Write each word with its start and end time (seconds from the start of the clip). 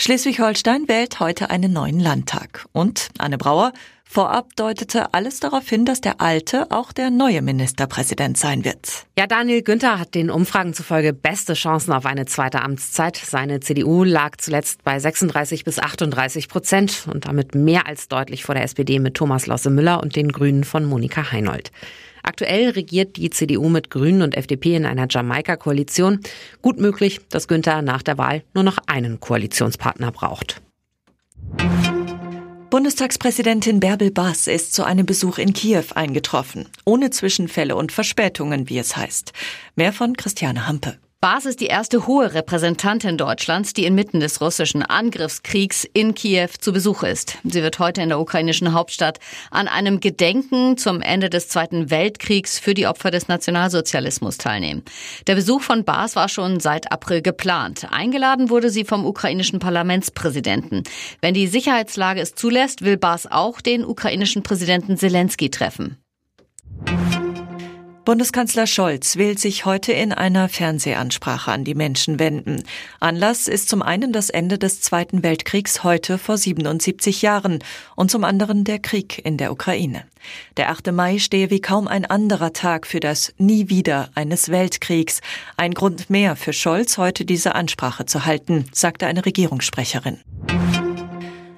Schleswig-Holstein 0.00 0.86
wählt 0.86 1.18
heute 1.18 1.50
einen 1.50 1.72
neuen 1.72 1.98
Landtag. 1.98 2.66
Und 2.70 3.08
Anne 3.18 3.36
Brauer, 3.36 3.72
vorab 4.04 4.54
deutete 4.54 5.12
alles 5.12 5.40
darauf 5.40 5.68
hin, 5.68 5.84
dass 5.84 6.00
der 6.00 6.20
alte 6.20 6.70
auch 6.70 6.92
der 6.92 7.10
neue 7.10 7.42
Ministerpräsident 7.42 8.38
sein 8.38 8.64
wird. 8.64 9.06
Ja, 9.18 9.26
Daniel 9.26 9.62
Günther 9.62 9.98
hat 9.98 10.14
den 10.14 10.30
Umfragen 10.30 10.72
zufolge 10.72 11.12
beste 11.12 11.54
Chancen 11.54 11.92
auf 11.92 12.06
eine 12.06 12.26
zweite 12.26 12.62
Amtszeit. 12.62 13.16
Seine 13.16 13.58
CDU 13.58 14.04
lag 14.04 14.36
zuletzt 14.36 14.84
bei 14.84 15.00
36 15.00 15.64
bis 15.64 15.80
38 15.80 16.48
Prozent 16.48 17.08
und 17.12 17.26
damit 17.26 17.56
mehr 17.56 17.88
als 17.88 18.06
deutlich 18.06 18.44
vor 18.44 18.54
der 18.54 18.62
SPD 18.62 19.00
mit 19.00 19.14
Thomas 19.14 19.48
Losse 19.48 19.68
Müller 19.68 20.00
und 20.00 20.14
den 20.14 20.30
Grünen 20.30 20.62
von 20.62 20.84
Monika 20.84 21.32
Heinold. 21.32 21.72
Aktuell 22.28 22.68
regiert 22.68 23.16
die 23.16 23.30
CDU 23.30 23.70
mit 23.70 23.88
Grünen 23.88 24.20
und 24.20 24.36
FDP 24.36 24.76
in 24.76 24.84
einer 24.84 25.06
Jamaika-Koalition. 25.08 26.20
Gut 26.60 26.78
möglich, 26.78 27.20
dass 27.30 27.48
Günther 27.48 27.80
nach 27.80 28.02
der 28.02 28.18
Wahl 28.18 28.42
nur 28.52 28.64
noch 28.64 28.76
einen 28.86 29.18
Koalitionspartner 29.18 30.12
braucht. 30.12 30.60
Bundestagspräsidentin 32.68 33.80
Bärbel 33.80 34.10
Bass 34.10 34.46
ist 34.46 34.74
zu 34.74 34.84
einem 34.84 35.06
Besuch 35.06 35.38
in 35.38 35.54
Kiew 35.54 35.84
eingetroffen. 35.94 36.68
Ohne 36.84 37.08
Zwischenfälle 37.08 37.74
und 37.74 37.92
Verspätungen, 37.92 38.68
wie 38.68 38.76
es 38.76 38.94
heißt. 38.94 39.32
Mehr 39.74 39.94
von 39.94 40.14
Christiane 40.14 40.68
Hampe. 40.68 40.98
Baas 41.20 41.46
ist 41.46 41.60
die 41.60 41.66
erste 41.66 42.06
hohe 42.06 42.32
Repräsentantin 42.32 43.18
Deutschlands, 43.18 43.72
die 43.72 43.86
inmitten 43.86 44.20
des 44.20 44.40
russischen 44.40 44.84
Angriffskriegs 44.84 45.84
in 45.92 46.14
Kiew 46.14 46.50
zu 46.60 46.72
Besuch 46.72 47.02
ist. 47.02 47.38
Sie 47.42 47.60
wird 47.60 47.80
heute 47.80 48.02
in 48.02 48.10
der 48.10 48.20
ukrainischen 48.20 48.72
Hauptstadt 48.72 49.18
an 49.50 49.66
einem 49.66 49.98
Gedenken 49.98 50.76
zum 50.76 51.00
Ende 51.00 51.28
des 51.28 51.48
Zweiten 51.48 51.90
Weltkriegs 51.90 52.60
für 52.60 52.72
die 52.72 52.86
Opfer 52.86 53.10
des 53.10 53.26
Nationalsozialismus 53.26 54.38
teilnehmen. 54.38 54.84
Der 55.26 55.34
Besuch 55.34 55.62
von 55.62 55.84
Baas 55.84 56.14
war 56.14 56.28
schon 56.28 56.60
seit 56.60 56.92
April 56.92 57.20
geplant. 57.20 57.88
Eingeladen 57.90 58.48
wurde 58.48 58.70
sie 58.70 58.84
vom 58.84 59.04
ukrainischen 59.04 59.58
Parlamentspräsidenten. 59.58 60.84
Wenn 61.20 61.34
die 61.34 61.48
Sicherheitslage 61.48 62.20
es 62.20 62.36
zulässt, 62.36 62.82
will 62.82 62.96
Baas 62.96 63.26
auch 63.26 63.60
den 63.60 63.84
ukrainischen 63.84 64.44
Präsidenten 64.44 64.96
Zelensky 64.96 65.50
treffen. 65.50 65.96
Bundeskanzler 68.08 68.66
Scholz 68.66 69.16
will 69.16 69.36
sich 69.36 69.66
heute 69.66 69.92
in 69.92 70.14
einer 70.14 70.48
Fernsehansprache 70.48 71.52
an 71.52 71.64
die 71.64 71.74
Menschen 71.74 72.18
wenden. 72.18 72.62
Anlass 73.00 73.48
ist 73.48 73.68
zum 73.68 73.82
einen 73.82 74.14
das 74.14 74.30
Ende 74.30 74.56
des 74.56 74.80
Zweiten 74.80 75.22
Weltkriegs 75.22 75.84
heute 75.84 76.16
vor 76.16 76.38
77 76.38 77.20
Jahren 77.20 77.58
und 77.96 78.10
zum 78.10 78.24
anderen 78.24 78.64
der 78.64 78.78
Krieg 78.78 79.22
in 79.26 79.36
der 79.36 79.52
Ukraine. 79.52 80.04
Der 80.56 80.70
8. 80.70 80.90
Mai 80.90 81.18
stehe 81.18 81.50
wie 81.50 81.60
kaum 81.60 81.86
ein 81.86 82.06
anderer 82.06 82.54
Tag 82.54 82.86
für 82.86 83.00
das 83.00 83.34
Nie 83.36 83.68
wieder 83.68 84.08
eines 84.14 84.48
Weltkriegs. 84.48 85.20
Ein 85.58 85.74
Grund 85.74 86.08
mehr 86.08 86.34
für 86.34 86.54
Scholz, 86.54 86.96
heute 86.96 87.26
diese 87.26 87.54
Ansprache 87.54 88.06
zu 88.06 88.24
halten, 88.24 88.64
sagte 88.72 89.06
eine 89.06 89.26
Regierungssprecherin. 89.26 90.16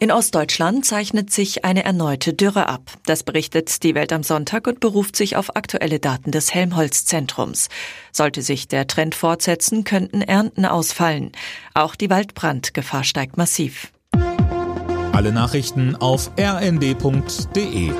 In 0.00 0.10
Ostdeutschland 0.10 0.84
zeichnet 0.84 1.30
sich 1.30 1.64
eine 1.64 1.84
erneute 1.84 2.34
Dürre 2.34 2.68
ab. 2.68 2.90
Das 3.06 3.22
berichtet 3.22 3.82
die 3.82 3.94
Welt 3.94 4.12
am 4.12 4.22
Sonntag 4.22 4.66
und 4.66 4.80
beruft 4.80 5.16
sich 5.16 5.36
auf 5.36 5.56
aktuelle 5.56 6.00
Daten 6.00 6.30
des 6.30 6.52
Helmholtz-Zentrums. 6.52 7.68
Sollte 8.12 8.42
sich 8.42 8.68
der 8.68 8.86
Trend 8.86 9.14
fortsetzen, 9.14 9.84
könnten 9.84 10.20
Ernten 10.20 10.66
ausfallen. 10.66 11.32
Auch 11.74 11.94
die 11.94 12.10
Waldbrandgefahr 12.10 13.04
steigt 13.04 13.36
massiv. 13.36 13.92
Alle 15.12 15.32
Nachrichten 15.32 15.94
auf 15.96 16.30
rnd.de 16.38 17.92